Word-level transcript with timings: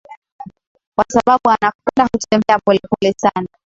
kwa 0.95 1.05
sababu 1.09 1.49
Anacconda 1.49 2.09
hutembea 2.13 2.59
pole 2.65 2.79
pole 2.89 3.13
sana 3.17 3.47